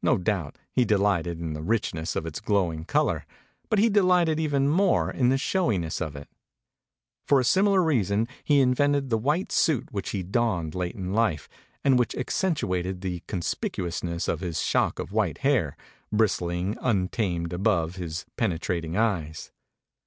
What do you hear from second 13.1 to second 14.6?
conspicuousness of his